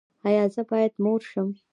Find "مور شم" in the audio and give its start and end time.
1.03-1.47